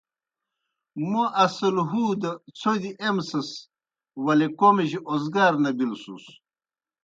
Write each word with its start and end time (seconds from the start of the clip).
موْ 1.09 1.23
اصل 1.45 1.75
ہُودہ 1.89 2.31
څھوْدیْ 2.59 2.91
ایمسَس 3.01 3.49
ولے 4.25 4.47
کوْمِجیْ 4.59 4.99
اوزگار 5.09 5.53
نہ 5.63 5.71
بِلوْسُس۔ 5.77 6.25